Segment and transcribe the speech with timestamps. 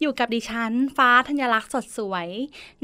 [0.00, 2.28] อยู่กับดิฉัน ฟ้าธัญลักษณ์สดสวย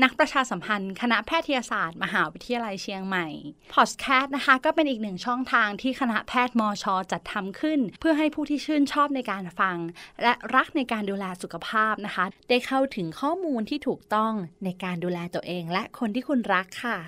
[0.02, 3.26] นักประชาสัมพันธ์ คณะแพทยศาสตร์ มหาวิทยาลัยเชียงใหม่
[3.74, 9.76] พอดแคสต์นะคะ ก็เป็นอีกหนึ่งช่องทางที่คณะแพทย์มอชอจัดทำขึ้น เพื่อให้ผู้ที่ชื่นชอบในการฟัง
[10.22, 14.32] และรักในการดูแลสุขภาพนะคะ ได้เข้าถึงข้อมูลที่ถูกต้อง
[14.64, 16.98] ในการดูแลตัวเอง และคนที่คุณรักค่ะ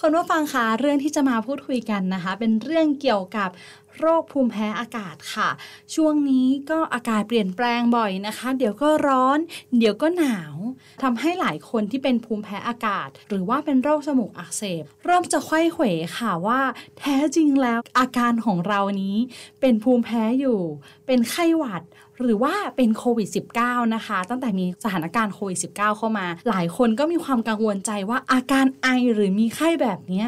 [0.00, 3.50] คนว่าฟังคะเรื่องที่จะมาพูดคุยกันนะคะ เป็นเรื่องเกี่ยวกับ
[3.98, 5.48] โรคภูมิแพ้อากาศค่ะ
[5.94, 9.38] ช่วงนี้ก็อากาศเปลี่ยนแปลงบ่อยนะคะ เดี๋ยวก็ร้อน
[9.78, 10.54] เดี๋ยวก็หนาว
[11.02, 15.84] ทำให้หลายคนที่เป็นภูมิแพ้อากาศ หรือว่าเป็นโรคจมูกอักเสบ เริ่มจะไข้เขว
[16.18, 16.60] ค่ะว่า
[16.98, 19.16] แท้จริงแล้วอาการของเรานี้
[19.60, 20.60] เป็นภูมิแพ้อยู่
[21.06, 21.82] เป็นไข้หวัด
[22.20, 23.28] หรือว่าเป็นโควิด
[23.60, 30.24] -19 นะคะ ตั้งแต่มีสถานการณ์โควิด -19 เข้ามา หลายคนก็มีความกังวลใจว่าอาการไอหรือมีไข้แบบนี้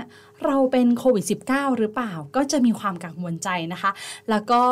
[0.46, 3.90] เราเป็นโควิด -19 หรือเปล่า ก็จะมีความกังวลใจนะคะ
[4.30, 4.62] แล้วก็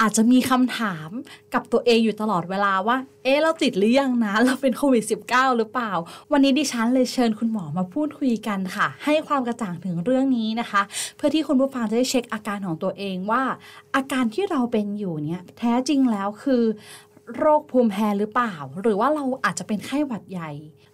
[0.00, 1.08] อาจจะมีคำถาม
[1.54, 5.92] กับตัวเองอยู่ตลอดเวลาว่า เอ๊ะ เราติดหรือยังนะ เราเป็นโควิด -19 หรือเปล่า
[6.32, 10.82] วันนี้ดิฉันเลยเชิญคุณหมอมาพูดคุยกันค่ะ ให้ความกระจ่างถึงเรื่องนี้นะคะ
[11.16, 13.42] เพื่อที่คุณผู้ฟังจะได้เช็คอาการของตัวเองว่า
[13.96, 16.62] อาการที่เราเป็นอยู่เนี่ยแท้จริงแล้วคือ
[17.36, 20.50] โรคภูมิแพ้หรือเปล่า หรือว่าเราอาจจะเป็นไข้หวัดใหญ่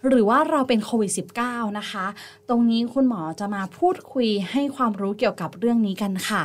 [0.09, 1.13] หรือว่าเราเป็นโควิด
[1.45, 2.07] -19 นะคะ
[2.49, 6.43] ตรงนี้คุณหมอจะมาพูดคุยให้ความรู้เกี่ยวกับเรื่องนี้กันค่ะ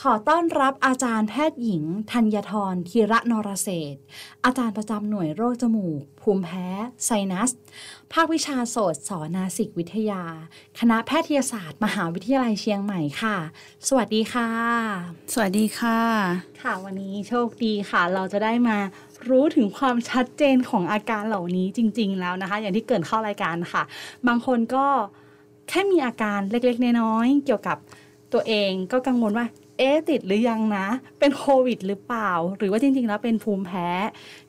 [0.00, 4.02] ขอต้อนรับอาจารย์แพทย์หญิง ธัญทรธีระนรเศรษฐ์
[4.44, 6.66] อาจารย์ประจำหน่วยโรคจมูก ภูมิแพ้
[7.04, 7.50] ไซนัส
[8.12, 10.22] ภาควิชาโสตสอนาสิกวิทยา
[10.78, 13.36] คณะแพทยศาสตร์ มหาวิทยาลัยเชียงใหม่ค่ะ
[13.88, 14.50] สวัสดีค่ะ
[15.32, 16.00] สวัสดีค่ะ
[16.62, 18.78] ค่ะ วันนี้โชคดีค่ะ เราจะได้มา
[19.30, 23.82] รู้ถึงความชัดเจนของอาการเหล่านี้จริง ๆ แล้วนะคะ อย่างที่เกรินเข้ารายการค่ะ
[24.26, 24.86] บางคนก็
[25.68, 27.76] แค่มีอาการเล็กๆ น้อยๆเกี่ยวกับ
[28.32, 29.46] ตัวเองก็กังวลว่า
[29.78, 30.86] เอ๊ะติดหรือยังนะ
[31.18, 33.88] เป็นโควิดหรือเปล่า หรือว่าจริง ๆ แล้วเป็นภูมิแพ้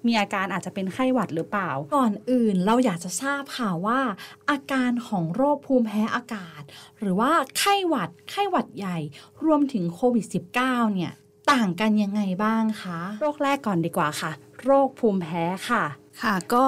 [0.08, 4.00] มีอาการอาจจะเป็นไข้หวัดหรือเปล่า ก่อนอื่นเราอยากจะทราบค่ะว่า
[4.50, 6.62] อาการของโรคภูมิแพ้อากาศ
[7.00, 8.98] หรือว่าไข้หวัด ไข้หวัดใหญ่
[9.46, 10.26] รวมถึงโควิด
[10.60, 11.14] -19 เนี่ย
[11.52, 14.32] ต่างกันยังไงบ้างคะ โรคแรกก่อนดีกว่าค่ะ
[14.66, 15.84] โรคภูมิแพ้ค่ะ
[16.24, 16.66] ค่ะก็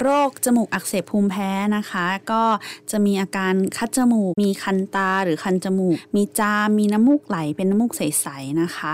[0.00, 2.42] โรคจมูกอักเสบภูมิแพ้นะคะ ก็
[2.90, 8.92] จะมีอาการคัดจมูก มีคันตาหรือคันจมูก มีจามมีน้ำมูกไหลเป็นน้ำมูกใสๆนะคะ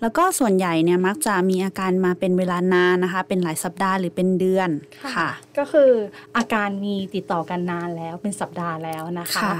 [0.00, 4.70] แล้วก็ส่วนใหญ่เนี่ยมักจะมีอาการมาเป็นเวลานานนะคะ เป็นหลายสัปดาห์หรือเป็นเดือน
[5.14, 5.90] ค่ะ ก็คือ
[6.36, 9.50] อาการมีติดต่อกันนานแล้วเป็นสัปดาห์แล้วนะคะ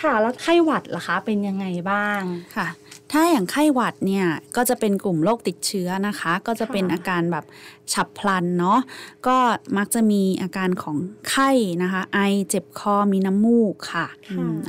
[0.00, 2.22] ค่ะแล้วไข้หวัดล่ะคะเป็นยังไงบ้าง
[2.58, 2.68] ค่ะ
[3.14, 7.44] ถ้าอย่างไข้หวัดเนี่ยก็จะเป็นกลุ่มโรคติดเชื้อนะคะ ก็จะเป็นอาการแบบ
[7.92, 8.78] ฉับพลันเนาะ
[9.26, 9.36] ก็
[9.76, 10.96] มักจะมีอาการของ
[11.30, 11.50] ไข้
[11.82, 14.06] นะคะ ไอเจ็บคอมีน้ำมูกค่ะ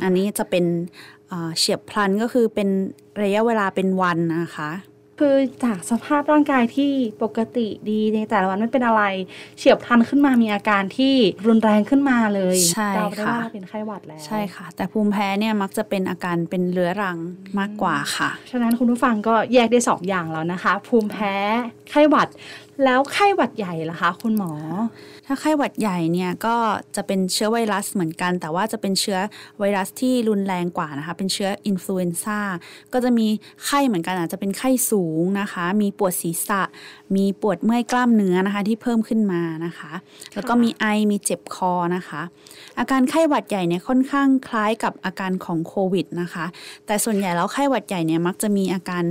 [0.04, 0.66] อันนี้จะเป็น
[1.58, 2.70] เฉียบพลันก็คือเป็น
[3.24, 4.72] ระยะเวลาเป็นวันนะคะ
[5.20, 6.92] คือจากสภาพร่างกายที่
[7.24, 9.04] ปกติดีในแต่ละวันไม่เป็นอะไร
[9.58, 11.16] เฉียบพลันขึ้นมามีอาการที่
[11.48, 17.18] รุนแรงขึ้นมาเลยใช่เราได้ค่ะว่าเป็นไข้หวัดแล้วใช่ค่ะ แต่ภูมิแพ้เนี่ยมักจะเป็นอาการเป็นเรื้อรัง
[17.60, 21.34] มากกว่าค่ะ ฉะนั้นคุณผู้ฟังก็แยกได้สองอย่างแล้วนะคะ ภูมิแพ้
[21.90, 22.28] ไข้หวัด
[22.86, 24.52] แล้วไข้หวัดใหญ่ล่ะคะ คุณหมอ
[25.26, 26.56] ถ้าไข้หวัดใหญ่เนี่ยก็
[26.96, 29.20] จะเป็นเชื้อไวรัสเหมือนกัน แต่ว่าจะเป็นเชื้อ
[29.60, 32.40] ไวรัสที่รุนแรงกว่านะคะ เป็นเชื้อ influenza
[32.94, 33.28] ก็จะมี
[33.66, 36.62] ไข้เหมือนกันอาจจะเป็นไข้สูงนะคะ มีปวดศีรษะ
[37.16, 39.92] มีปวดเมื่อยกล้ามเนื้อนะคะ ที่เพิ่มขึ้นมานะคะ
[40.36, 42.22] แล้วก็มีไอมีเจ็บคอนะคะ
[42.80, 46.46] อาการไข้หวัดใหญ่เนี่ยค่อนข้างคล้ายกับอาการของโควิดนะคะ
[46.86, 49.04] แต่ส่วนใหญ่แล้วไข้หวัดใหญ่เนี่ยมักจะมีอาการ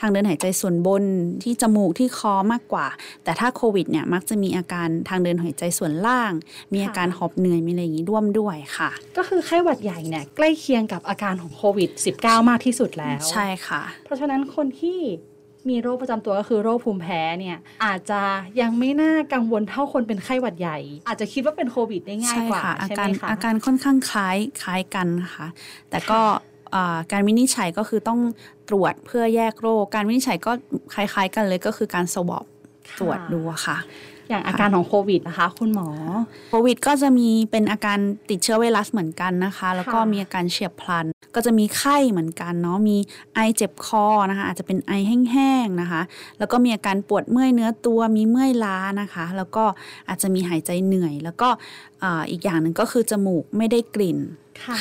[0.00, 1.04] ทางเดินหายใจส่วนบน
[1.42, 2.86] ที่จมูกที่คอมากกว่า
[3.24, 6.32] แต่ถ้าโควิดเนี่ยมักจะมีอาการทางเดินหายใจส่วนล่าง
[6.72, 15.00] มีอาการหอบเหนื่อยมีอะไรอย่างนี้ร่วมด้วยค่ะ ก็คือไข้หวัดใหญ่เนี่ยใกล้เคียงกับอาการของโควิด -19 มากที่สุดแล้ว ใช่ค่ะ เพราะฉะนั้นคนที่
[15.68, 18.20] มีโรคประจำตัวก็คือโรคภูมิแพ้เนี่ย อาจจะ
[18.60, 20.78] ยังไม่น่ากังวลเท่าคนเป็นไข้หวัดใหญ่
[21.08, 25.46] อาจจะคิดว่าเป็นโควิดได้ง่ายใช่กว่าค่ะอาใช่การไหมคะอาการค่อนข้างคล้ายคล้ายกันนะคะ
[25.90, 26.20] แต่ก็
[26.74, 28.20] อ่าการวินิจฉัยก็คือต้อง
[28.68, 30.52] ตรวจเพื่อแยกโรค การวินิจฉัยก็
[30.94, 32.44] คล้าย ๆ กันเลยก็คือการสวอป
[32.98, 33.78] ตรวจดูอะค่ะ
[34.28, 35.88] อย่างอาการของโควิดนะคะ คุณหมอ
[36.50, 37.98] โควิดก็จะมีเป็นอาการ
[38.30, 42.96] ติดเชื้อไวรัสเหมือนกันนะคะ แล้วก็ค่ะมีอาการเฉียบพลัน ก็จะมีไข้เหมือนกันเนาะมี
[43.34, 44.92] ไอเจ็บคอนะคะ อาจจะเป็นไอ
[45.32, 46.02] แห้งๆนะคะ
[46.38, 49.64] แล้วก็มีอาการปวดเมื่อยเนื้อตัวมีเมื่อยล้านะคะ แล้วก็
[50.08, 51.48] อาจจะมีหายใจเหนื่อย แล้วก็
[52.02, 54.18] อ่าอีกอย่างหนึ่งก็คือจมูกไม่ได้กลิ่น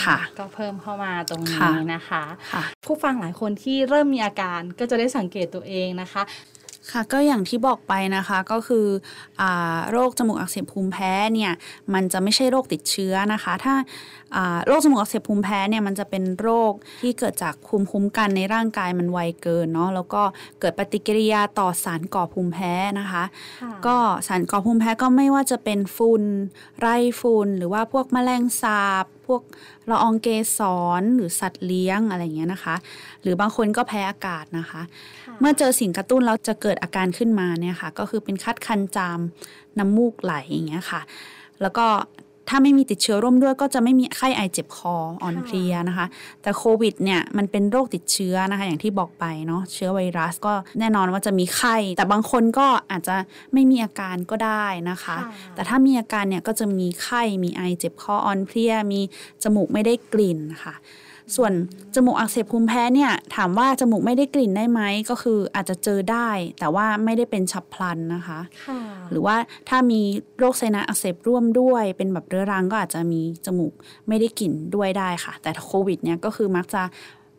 [0.06, 2.24] ค่ะก็เพิ่มเข้ามาตรงค่ะนี้นะคะ
[2.54, 6.24] ค่ะผู้ฟังหลายคนที่เริ่มมีอาการก็จะได้สังเกตตัวเองนะคะ
[6.92, 8.86] ค่ะก็อย่างที่บอกไปนะคะก็คือ
[9.42, 9.44] อ
[9.92, 11.52] โรคจมูกอักเสบภูมิแพ้เนี่ย
[11.94, 13.74] มันจะไม่ใช่โรคติดเชื้อนะคะ ถ้า
[14.66, 20.22] โรคจมูกอักเสบภูมิแพ้เนี่ยมันจะเป็นโรคที่เกิดจากภูมิคุ้มกันในร่างกายมันไวเกินเนาะแล้วก็
[20.60, 23.24] เกิดปฏิกิริยาต่อสารก่อภูมิแพ้นะคะ
[23.62, 23.98] ค่ะก็
[24.28, 26.24] สารก่อภูมิแพ้ก็ไม่ว่าจะเป็นฝุ่น
[26.80, 26.88] ไร
[27.22, 29.42] ฝุ่นหรือว่าพวกแมลงสาบ พวก
[29.90, 30.28] ละอองเก
[30.58, 30.60] ส
[31.00, 32.76] รหรือสัตว์เลี้ยงอะไรอย่างเงี้ยนะคะ
[33.22, 34.82] หรือบางคนก็แพ้อากาศนะคะ
[35.40, 39.20] เมื่อเจอสิ่งกระตุ้นแล้วจะเกิดอาการขึ้นมาเนี่ยค่ะ ก็คือเป็นคัดคันจาม
[39.80, 41.02] น้ำมูกไหลอย่างเงี้ยค่ะ
[41.62, 41.88] แล้วก็
[42.50, 46.08] ถ้าไม่มีติดเชื้อร่วมด้วยก็จะไม่มีไข้ไอเจ็บคออ่อนเพลียนะคะ
[46.42, 53.16] แต่โควิดเนี่ยมันเป็นโรคติดเชื้อนะคะ อย่างที่บอกไปเนาะเชื้อไวรัสก็แน่นอนว่าจะมีไข้ แต่บางคนก็อาจจะ
[53.54, 55.18] ไม่มีอาการก็ได้นะคะค่ะ
[55.56, 59.02] แต่ถ้ามีอาการเนี่ยก็จะมีไข้มีไอเจ็บคออ่อนเพลียมี
[59.44, 60.76] จมูกไม่ได้กลิ่นค่ะ
[61.36, 61.52] ส่วน
[61.96, 66.30] จมูกอักเสบภูมิแพ้เนี่ยถามว่าจมูกไม่ได้กลิ่นได้ไหมก็คืออาจจะเจอได้
[66.60, 68.80] แต่ว่าไม่ได้เป็นฉับพลันนะคะค่ะ
[69.12, 69.36] หรือว่า
[69.70, 70.02] ถ้ามี
[70.38, 73.74] โรคไซนัสอักเสบร่วมด้วย เป็นแบบเรื้อรังก็อาจจะมีจมูก
[74.08, 76.82] ไม่ได้กลิ่นด้วยได้ค่ะ แต่โควิดเนี่ยก็คือมักจะ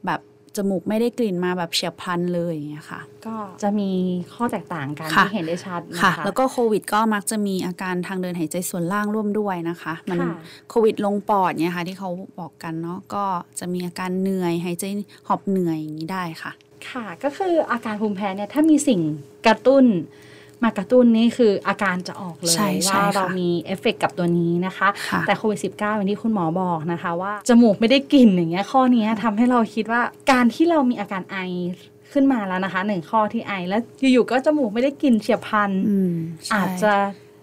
[0.07, 0.21] แบบ
[0.57, 3.91] จมูกไม่ได้กลิ่นมาแบบเฉียบพลันเลยอย่างเงี้ยค่ะ ก็จะมี
[4.35, 10.35] ข้อแตกต่างกันค่ะที่เห็นได้ชัดนะคะค่ะแล้วก็โควิดก็มักจะมีอาการทางเดินหายใจส่วนล่างร่วมด้วยนะคะ มันค่ะ
[10.71, 12.11] โควิดลงปอดเนี่ยค่ะที่เขา
[12.41, 13.25] บอกกันเนาะก็
[13.59, 14.85] จะมีอาการเหนื่อยหายใจ
[15.29, 16.53] หอบเหนื่อยอย่างนี้ได้ค่ะ
[16.91, 19.01] ค่ะก็คืออาการภูมิแพ้เนี่ยถ้ามีสิ่ง
[19.47, 19.85] กระตุ้น
[20.65, 31.37] มากระตุ้นนี่คืออาการจะออกเลยใช่ใช่ว่าค่ะเรามีเอฟเฟกต์กับตัวนี้นะคะค่ะแต่โควิด -19 อย่างที่คุณหมอบอกนะคะว่าจมูกไม่ได้กลิ่นอย่างเงี้ยข้อเนี้ยทำให้เราคิดว่าการที่เรามีอาการไอ
[32.13, 33.81] ขึ้นมาแล้วนะคะหนึ่งข้อที่ไอแล้ว
[34.13, 36.13] อยู่ๆก็จมูกไม่ได้กลิ่นเฉียบพลันอืม
[36.47, 36.93] ใช่อาจจะ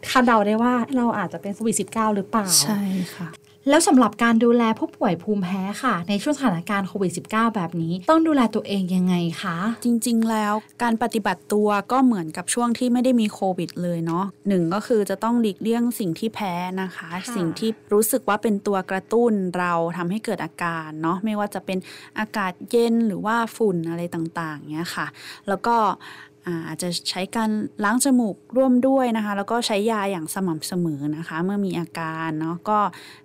[0.10, 2.82] คาดเดาได้ว่าเราอาจจะเป็นโควิด -19 หรือเปล่า ใช่
[3.16, 3.28] ค่ะ
[3.70, 10.54] แล้วสำหรับการดูแลผู้ป่วยภูมิแพ้ค่ะ ในช่วงสถานการณ์โควิด -19 แบบนี้ ต้องดูแลตัวเองยังไงคะ จริงๆ แล้ว
[10.84, 21.78] การปฏิบัติตัวก็เหมือนกับช่วงที่ไม่ได้มีโควิดเลยเนาะหนึ่งก็คือจะต้องหลีกเลี่ยงสิ่งที่แพ้นะคะค่ะสิ่งที่รู้สึกว่าเป็นตัวกระตุ้นเราทำให้เกิดอาการเนาะไม่ว่าจะเป็น
[22.20, 25.08] อากาศเย็นหรือว่าฝุ่นอะไรต่างๆเนี้ยค่ะ
[25.48, 25.76] แล้วก็
[26.46, 27.50] อ่าอาจจะใช้การ
[27.84, 32.80] ล้างจมูกร่วมด้วยนะคะ แล้วก็ใช้ยาอย่างสม่ำเสมอนะคะ เมื่อมีอาการเนาะก็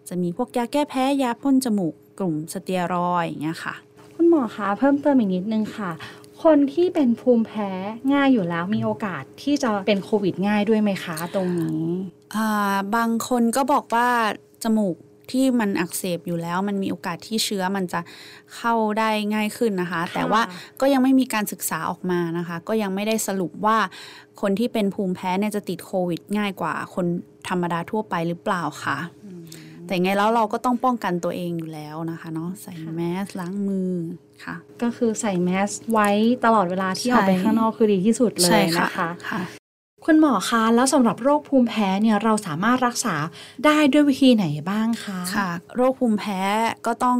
[0.08, 3.74] จะมีพวกยาแก้แพ้ยาพ่นจมูกกลุ่มสเตียรอยด์อย่างเงี้ยค่ะ
[4.14, 5.90] คุณหมอคะเพิ่มเติมอีกนิดนึงค่ะ
[6.42, 7.70] คนที่เป็นภูมิแพ้
[8.12, 11.84] ง่ายอยู่แล้วมีโอกาสที่จะเป็นโควิดง่ายด้วยไหมคะ ตรงนี้
[12.36, 14.08] อ่าบางคนก็บอกว่า
[14.64, 14.96] จมูก
[15.32, 18.00] ที่มันอักเสบอยู่แล้ว มันมีโอกาสที่เชื้อมันจะ
[18.56, 20.42] เข้าได้ง่ายขึ้นนะคะ แต่ว่า
[20.80, 23.78] ก็ยังไม่มีการศึกษาออกมานะคะ ก็ยังไม่ได้สรุปว่า
[24.40, 27.06] คนที่เป็นภูมิแพ้เนี่ยจะติดโควิด ง่ายกว่าคน
[27.48, 28.98] ธรรมดาทั่วไปหรือเปล่าคะ
[29.86, 33.92] แต่ไงแล้วเราก็ต้องป้องกันตัวเองอยู่แล้วนะคะเนาะใส่แมสล้างมือ
[34.44, 36.08] ค่ะ ก็คือใส่แมสไว้
[36.44, 38.92] ตลอดเวลาที่ใช่ออกไปข้างนอกคือดีที่สุดเลใช่ยค่ะนะ
[39.30, 39.59] คะ
[40.00, 43.14] ค่ะคุณหมอคะแล้วสำหรับโรคภูมิแพ้เนี่ยเราสามารถรักษา
[43.66, 46.40] ได้ด้วยวิธีไหนบ้างคะค่ะ โรคภูมิแพ้
[46.86, 47.18] ก็ต้อง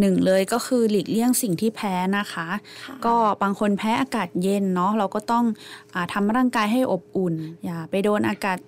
[0.00, 2.48] หนึ่งเลยก็คือหลีกเลี่ยงสิ่งที่แพ้นะคะ
[2.84, 5.44] ค่ะก็บางคนแพ้อากาศเย็นเนาะเราก็ต้อง
[5.94, 7.34] อาทำร่างกายให้อบอุ่น
[7.64, 8.58] อย่าไปโดนอากาศ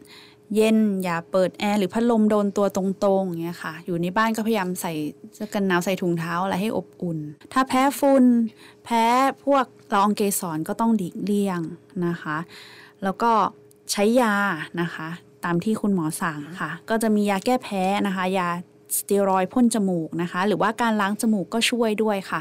[0.54, 4.92] เย็น อย่าเปิดแอร์หรือพัดลมโดนตัวตรงๆอย่างเงี้ยค่ะ อยู่ในบ้านก็พยายามใส่
[5.34, 7.18] เสื้อกันหนาวใส่ถุงเท้าอะไรให้อบอุ่น
[7.52, 8.24] ถ้าแพ้ฝุ่น
[8.84, 9.04] แพ้
[9.44, 11.60] พวกละอองเกสรก็ต้องหลีกเลี่ยง
[12.06, 12.36] นะคะ
[13.04, 13.32] แล้วก็
[13.92, 14.34] ใช้ยา
[14.80, 15.08] นะคะ
[15.44, 18.48] ตามที่คุณหมอสั่งค่ะ ก็จะมียาแก้แพ้นะคะ ยา
[18.98, 22.40] สเตียรอยด์พ่นจมูกนะคะ หรือว่าการล้างจมูกก็ช่วยด้วยค่ะ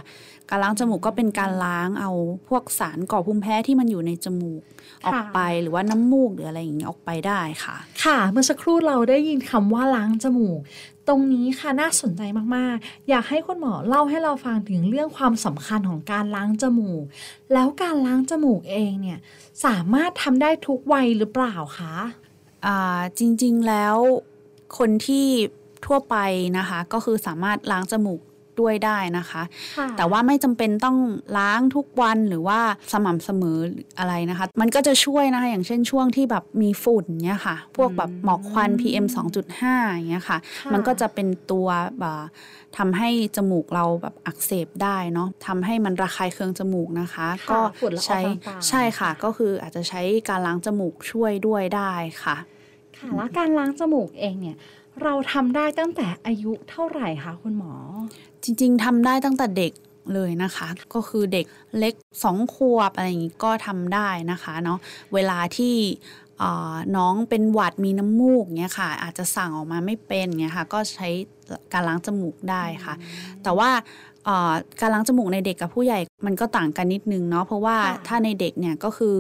[0.50, 2.12] การล้างจมูกก็เป็นการล้างเอา
[2.48, 4.62] พวกสารก่อภูมิแพ้ที่มันอยู่ในจมูก
[5.08, 10.60] ออกไปหรือว่าน้ำมูกหรืออะไรอย่างนี้ออกไปได้ค่ะ ค่ะ เมื่อสักครู่เราได้ยินคำว่าล้างจมูก
[11.08, 12.22] ตรงนี้ค่ะน่าสนใจ
[12.56, 17.04] มากๆ อยากให้คุณหมอเล่าให้เราฟังถึงเรื่องความสำคัญของการล้างจมูก
[17.54, 19.20] แล้วการล้างจมูกเองเนี่ย
[19.66, 21.96] สามารถทำได้ทุกวัยหรือเปล่าคะ
[22.66, 23.98] อ่าจริงๆแล้ว
[24.78, 25.28] คนที่
[25.88, 26.16] ทั่วไป
[26.58, 28.22] นะคะ ก็คือสามารถล้างจมูก
[28.64, 29.44] ด้วยได้นะคะ
[29.78, 30.98] ค่ะแต่ว่าไม่จำเป็นต้อง
[31.38, 32.60] ล้างทุกวันหรือว่า
[32.92, 33.58] สม่ำเสมอ
[34.00, 39.06] อะไรนะคะ มันก็จะช่วยนะคะอย่างเช่นช่วงที่แบบมีฝุ่นเนี้ยค่ะ พวกแบบหมอกควัน PM
[39.52, 41.68] 2.5อย่างเงี้ยค่ะค่ะ มันก็จะเป็นตัว
[42.00, 42.18] แบบ
[42.78, 52.36] ทำให้จมูกเราแบบอักเสบได้เนาะทำให้มันระคายเคืองจมูกนะคะค่ะก็ฝุ่นละอองใช้ต่างๆใช่ค่ะ ก็คืออาจจะใช้การล้างจมูกช่วยด้วยได้ค่ะ
[52.98, 54.58] ค่ะแล้วการล้างจมูกเองเนี่ย
[55.04, 57.74] เราทำได้ตั้งแต่อายุเท่าไหร่คะคุณหมอ
[58.44, 59.74] จริง ๆทำได้ตั้งแต่เด็ก
[60.14, 61.46] เลยนะคะ ก็คือเด็ก
[61.80, 64.80] เล็กสองขวบอะไรอย่างนี้ก็ทำได้นะคะเนาะ
[65.14, 65.76] เวลาที่
[66.40, 71.10] เอ่อน้องเป็นหวัดมีน้ำมูกเงี้ยค่ะ อาจจะสั่งออกมาไม่เป็นเงี้ยค่ะ ก็ใช้
[71.74, 72.94] การล้างจมูกได้ค่ะ
[73.44, 73.70] แต่ว่า
[74.26, 79.16] เอ่อการล้างจมูกในเด็กกับผู้ใหญ่มันก็ต่างกันนิดนึงเนาะเพราะว่าค่ะถ้าในเด็กเนี่ยก็คือ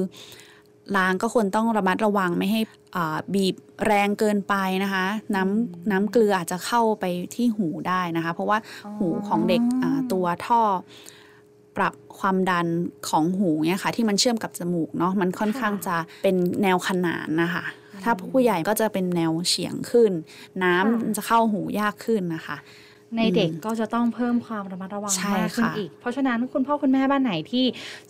[0.98, 2.62] ล้างก็ควรต้องระมัดระวังไม่ให้
[2.96, 8.58] อ่าบีบแรงเกินไปนะคะ น้ำน้ำเกลืออาจจะเข้าไปที่หูได้นะคะ เพราะว่า
[8.98, 10.62] หูของเด็กอ่าตัวท่อ
[11.77, 12.68] ปรับความดัน
[13.10, 17.65] ของหูเนี่ยค่ะ ที่มันเชื่อมกับจมูกเนาะมันค่อนข้างจะเป็นแนวขนานนะคะ
[18.04, 20.12] ถ้าผู้ใหญ่ก็จะเป็นแนวเฉียงขึ้น
[20.63, 22.58] น้ำค่ะมันจะเข้าหูยากขึ้นนะคะ
[23.17, 27.65] ในเด็กก็จะต้องเพิ่มความระมัดระวังใช่มากขึ้นค่ะอีก เพราะฉะนั้นคุณพ่อคุณแม่บ้านไหนที่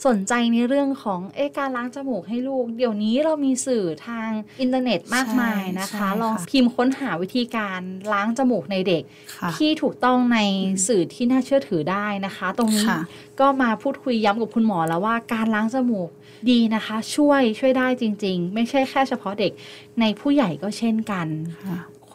[0.05, 4.29] สนใจในเรื่องของเอะการล้างจมูกให้ลูก เดี๋ยวนี้เรามีสื่อทาง
[4.61, 7.79] อินเทอร์เน็ตมากมายนะคะ ลองพิมพ์ค้นหาวิธีการ
[8.13, 9.03] ล้างจมูกในเด็ก
[9.35, 10.39] ค่ะที่ถูกต้องใน
[10.87, 12.99] สื่อที่น่าเชื่อถือได้นะคะ ตรงนี้ค่ะ
[13.39, 16.09] ก็มาพูดคุยย้ำกับคุณหมอแล้วว่าการล้างจมูก
[16.49, 19.51] ดีนะคะ ช่วยช่วยได้จริง ๆ ไม่ใช่แค่เฉพาะเด็ก
[19.99, 21.27] ในผู้ใหญ่ก็เช่นกัน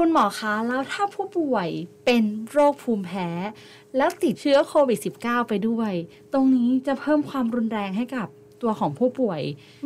[0.00, 1.68] ค่ะคุณหมอคะแล้วถ้าผู้ป่วย
[2.04, 3.28] เป็นโรคภูมิแพ้
[3.96, 5.92] แล้วติดเชื้อโควิด -19 ไปด้วย
[6.32, 8.28] ตรงนี้จะเพิ่มความรุนแรงให้กับ
[8.62, 9.40] ตัวของผู้ป่วย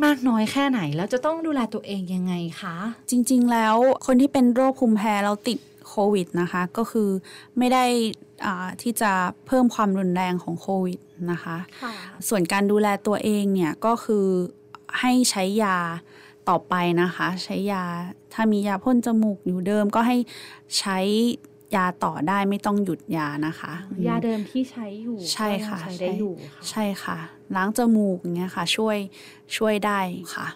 [0.05, 2.75] มากน้อยแค่ไหน แล้วจะต้องดูแลตัวเองยังไงคะ
[3.09, 7.09] จริง ๆ แล้วคนที่เป็นโรคภูมิแพ้แล้วติดโควิดนะคะก็คือ
[7.57, 7.85] ไม่ได้
[8.45, 9.11] อ่าที่จะ
[9.47, 10.99] เพิ่มความรุนแรงของโควิด
[11.31, 11.93] นะคะค่ะ
[12.27, 14.25] ส่วนการดูแลตัวเองเนี่ยก็คือ
[14.99, 15.77] ให้ใช้ยา
[16.49, 17.83] ต่อไปนะคะ ใช้ยา
[18.33, 20.17] ถ้ามียาพ่นจมูกอยู่เดิมก็ให้
[20.79, 20.99] ใช้
[21.75, 23.73] ยาต่อได้ไม่ต้องหยุดยานะคะ
[24.07, 27.17] ยาเดิมที่ใช้อยู่ใช่ค่ะก็ยังใช้ได้อยู่ค่ะใช่ค่ะ
[27.55, 28.97] ล้างจมูกอย่างเงี้ยค่ะ ช่วย
[29.57, 29.99] ช่วยได้
[30.35, 30.47] ค่ะ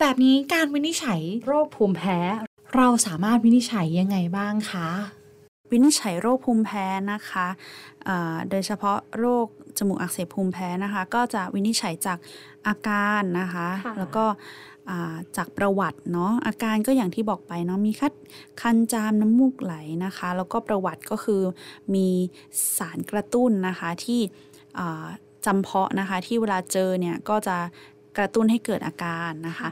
[0.00, 2.18] แบบนี้การวินิจฉัยโรคภูมิแพ้
[2.76, 4.88] เราสามารถวินิจฉัยยังไงบ้างคะ
[5.72, 7.46] วินิจฉัยโรคภูมิแพ้นะคะ
[8.04, 9.46] เอ่อโดยเฉพาะโรค
[9.78, 12.18] จมูกอักเสบภูมิแพ้นะคะ ก็จะวินิจฉัยจาก
[12.66, 14.36] อาการนะคะค่ะแล้วก็อ่า
[15.36, 18.12] จากประวัติเนาะอาการก็อย่างที่บอกไปเนาะมีคัด
[18.60, 19.74] คันจามน้ำมูกไหล
[20.04, 21.42] นะคะ แล้วก็ประวัติก็คือ
[21.94, 22.08] มี
[22.76, 24.20] สารกระตุ้นนะคะที่
[25.46, 27.56] จำเพาะนะคะที่เวลาเจอเนี่ยก็จะ
[28.18, 29.68] กระตุ้นให้เกิดอาการนะคะ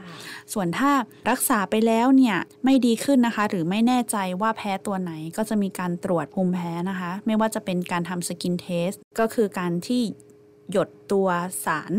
[0.53, 0.91] ส่วนถ้า
[1.29, 10.01] รักษาไปแล้วเนี่ยไม่ดีขึ้นนะคะ หรือไม่แน่ใจว่าแพ้ตัวไหนก็จะมีการตรวจภูมิแพ้นะคะ ไม่ว่าจะเป็นการทำสกินเทสก็คือการที่
[10.71, 11.27] หยดตัว
[11.65, 11.93] สาร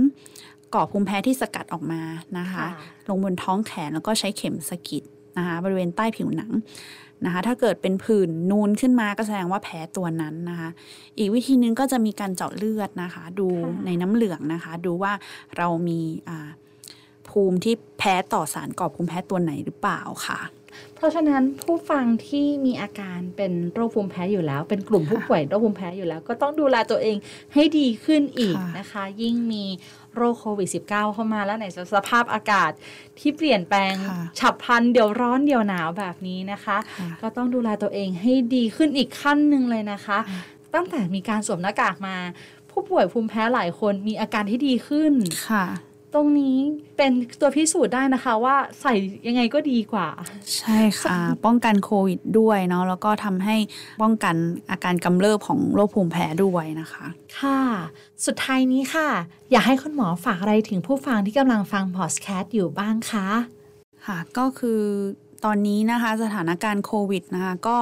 [0.74, 2.02] ก่อภูมิแพ้ที่สกัดออกมา
[2.38, 2.68] นะคะค่ะ
[3.08, 5.02] ลงบนท้องแขนแล้วก็ใช้เข็มสกิด
[5.38, 6.52] นะคะบริเวณใต้ผิวหนัง
[7.24, 10.70] นะคะ ถ้าเกิดเป็นผื่นนูนขึ้นมาก็แสดงว่าแพ้ตัวนั้นนะคะ
[11.18, 15.12] อีกวิธีนึงก็จะมีการเจาะเลือดนะคะ ดูค่ะในน้ำเหลืองนะคะ ดูว่า
[15.56, 16.48] เรามีอ่า
[17.28, 20.40] ภูมิที่แพ้ต่อสารก่อภูมิแพ้ตัวไหนหรือเปล่าค่ะ
[20.96, 27.16] เพราะฉะนั้นผู้ฟังที่มีอาการเป็นโรคภูมิแพ้อยู่แล้ว เป็นกลุ่มผู้ป่วยโรคภูมิแพ้อยู่แล้ว ก็ต้องดูแลตัวเอง
[27.54, 29.64] ให้ดีขึ้นอีกค่ะนะคะ ยิ่งมี
[30.14, 32.70] โรคโควิด -19 เข้ามาแล้วในสภาพอากาศ
[33.18, 40.18] ที่เปลี่ยนแปลงค่ะฉับพลันเดี๋ยวร้อนเดี๋ยวหนาวแบบนี้นะคะค่ะก็ต้องดูแลตัวเองให้ดีขึ้นอีกขั้นหนึ่งเลยนะคะ
[40.74, 42.16] ตั้งแต่มีการสวมหน้ากากมา
[42.70, 45.12] ผู้ป่วยภูมิแพ้หลายคนมีอาการที่ดีขึ้น
[45.48, 45.64] ค่ะ
[46.14, 46.56] ตรงนี้
[46.96, 48.94] เป็นตัวพิสูจน์ได้นะคะว่าใส่
[49.26, 50.08] ยังไงก็ดีกว่า
[50.56, 53.56] ใช่ค่ะ ป้องกันโควิดด้วยเนาะแล้วก็ทำให้
[54.02, 54.36] ป้องกัน
[54.70, 57.06] อาการกำเริบของโรคภูมิแพ้ด้วยนะคะ
[57.40, 57.60] ค่ะ
[58.26, 59.08] สุดท้ายนี้ค่ะ
[59.50, 63.28] อยากให้คุณหมอฝากอะไรถึงผู้ฟังที่กำลังฟังพอดแคสต์อยู่บ้างคะ
[64.06, 64.82] ค่ะ ก็คือ
[65.44, 67.76] ตอนนี้นะคะสถานการณโควิดนะคะก็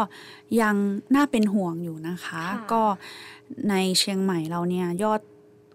[0.61, 0.75] ยัง
[1.15, 2.83] น่าเป็นห่วงอยู่นะคะค่ะก็
[3.69, 5.21] ในเชียงใหม่เราเนี่ยยอด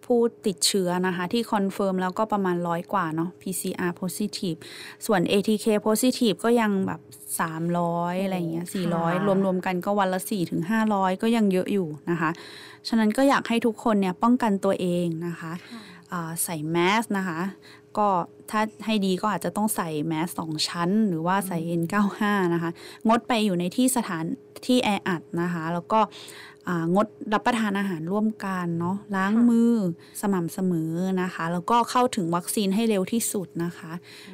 [0.07, 4.57] ผู้ติดเชื้อนะคะ ที่ confirm แล้วก็ประมาณร้อยกว่าเนาะ PCR positive
[5.05, 7.01] ส่วน ATK positive ก็ยังแบบ
[7.61, 10.61] 300 อะไรอย่างเงี้ย 400 รวมๆกันก็วันละ 4 ถึง
[10.91, 12.29] 500 ก็ยังเยอะอยู่นะคะ
[12.87, 15.51] ฉะนั้นก็อยากให้ทุกคนเนี่ยป้องกันตัวเองนะคะ
[16.11, 17.39] อ่าใส่แมสนะคะ
[17.97, 18.07] ก็
[18.49, 22.23] ถ้าให้ดีก็อาจจะต้องใส่แมสสองชั้น หรือว่าใส่ N95
[22.53, 22.71] นะคะ
[23.07, 24.25] งดไปอยู่ในที่สถาน
[24.67, 25.99] ที่แออัดนะคะ แล้วก็
[26.95, 29.73] งดรับประทานอาหารร่วมกันเนาะล้างมือ
[30.21, 33.91] สม่ำเสมอนะคะ แล้วก็เข้าถึงวัคซีนให้เร็วที่สุดนะคะ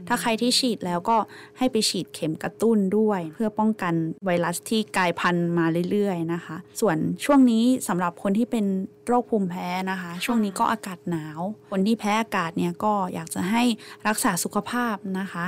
[0.07, 1.17] ถ้าใครที่ฉีดแล้วก็
[1.57, 3.93] ให้ไปฉีดเข็มกระตุ้นด้วย เพื่อป้องกัน
[4.25, 8.65] ไวรัสที่กลายพันธุ์มาเรื่อยๆนะคะ ส่วนช่วงนี้สำหรับคนที่เป็น
[9.07, 13.63] โรคภูมิแพ้นะคะ ช่วงนี้ก็อากาศหนาว คนที่แพ้อากาศเนี่ยก็อยากจะให้
[14.07, 15.47] รักษาสุขภาพนะคะ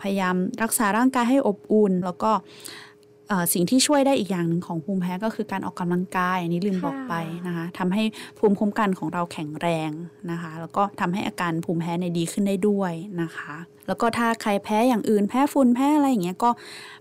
[0.00, 2.32] พยายามรักษาร่างกายให้อบอุ่นแล้วก็
[3.52, 7.14] สิ่งที่ช่วยได้อีกอย่างหนึ่งของภูมิแพ้ก็คือการออกกำลังกายอันนี้ลืมบอกไป
[7.46, 8.02] นะคะทำให้
[8.38, 9.90] ภูมิคุ้มกันของเราแข็งแรง
[10.30, 13.54] นะคะ แล้วก็ทำให้อาการภูมิแพ้ในดีขึ้นได้ด้วยนะคะ
[13.86, 16.50] แล้วก็ถ้าใครแพ้อย่างอื่นแพ้ฝุ่นแพ้อะไรอย่างเงี้ยก็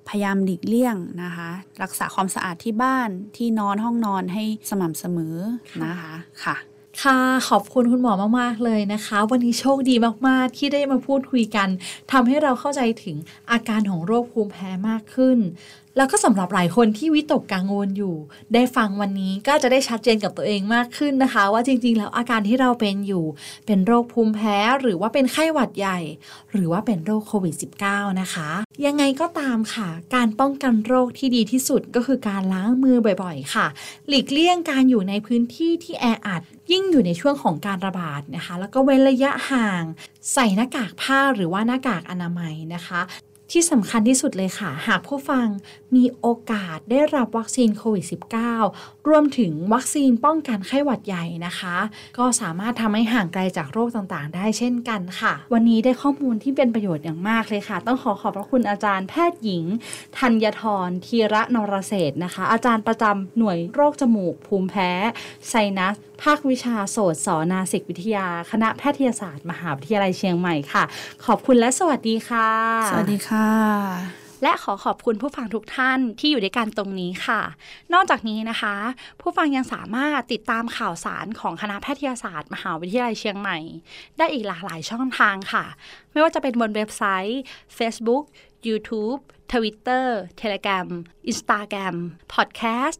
[0.08, 1.50] พยายามหลีกเลี่ยงนะคะ
[1.84, 5.38] รักษาความสะอาดที่บ้านที่นอนห้องนอนให้สม่ำเสมอ
[5.84, 6.14] นะคะ
[6.46, 6.58] ค่ะ
[7.04, 7.20] ค่ะ
[7.50, 9.96] ขอบคุณคุณหมอมากๆเลยนะคะ วันนี้โชคดี
[10.28, 11.68] มากๆ ที่ได้มาพูดคุยกัน
[12.12, 13.16] ทำให้เราเข้าใจถึง
[13.52, 15.38] อาการของโรคภูมิแพ้มากขึ้น
[15.98, 18.16] แล้วก็สำหรับหลายคนที่วิตกกังวลอยู่
[18.54, 23.26] ได้ฟังวันนี้ก็จะได้ชัดเจนกับตัวเองมากขึ้นนะคะ ว่าจริงๆ แล้วอาการที่เราเป็นอยู่
[23.66, 26.00] เป็นโรคภูมิแพ้หรือว่าเป็นไข้หวัดใหญ่
[26.52, 27.56] หรือว่าเป็นโรคโควิด
[27.88, 28.50] -19 นะคะ
[28.86, 33.68] ยังไงก็ตามค่ะ การป้องกันโรคที่ดีที่สุดก็คือการล้างมือบ่อยๆ ค่ะ
[34.08, 39.84] หลีกเลี่ยงการอยู่ในพื้นที่ที่แออัด ยิ่งอยู่ในช่วงของการระบาดนะคะ แล้วก็เว้นระยะห่าง
[40.34, 43.02] ใส่หน้ากากผ้าหรือว่าหน้ากากอนามัยนะคะ
[43.52, 45.48] ที่สำคัญที่สุดเลยค่ะ หากผู้ฟัง
[45.96, 48.06] มีโอกาสได้รับวัคซีนโควิด
[48.58, 51.76] -19 รวมถึงวัคซีนป้องกันไข้หวัดใหญ่นะคะ
[52.18, 59.66] ก็สามารถทำให้ห่างไกลจากโรคต่างๆ ได้เช่นกันค่ะ วันนี้ได้ข้อมูลที่เป็นประโยชน์อย่างมากเลยค่ะ ต้องขอขอบพระคุณอาจารย์แพทย์หญิง
[60.18, 64.92] ธัญทรธีระนรเศษนะคะ อาจารย์ประจำหน่วยโรคจมูก ภูมิแพ้
[65.50, 70.84] ไซนัส ภาควิชาโสตสอนาสิกวิทยา คณะแพทยศาสตร์ มหาวิทยาลัยเชียงใหม่ค่ะ
[71.26, 72.50] ขอบคุณและสวัสดีค่ะ
[72.90, 73.48] สวัสดีค่ะ
[74.44, 77.42] และขอขอบคุณผู้ฟังทุกท่านที่อยู่ด้วยกันตรงนี้ค่ะ
[77.94, 78.76] นอกจากนี้นะคะ
[79.22, 83.58] ผู้ฟังยังสามารถติดตามข่าวสารของคณะแพทยศาสตร์ มหาวิทยาลัยเชียงใหม่
[84.18, 85.66] ได้อีกหลากหลายช่องทางค่ะ
[86.12, 87.42] ไม่ว่าจะเป็นบนเว็บไซต์
[87.78, 88.24] Facebook
[88.68, 89.20] YouTube
[89.52, 90.06] Twitter
[90.42, 90.88] Telegram
[91.32, 91.96] Instagram
[92.34, 93.00] Podcast